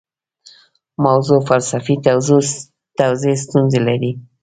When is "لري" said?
3.87-4.11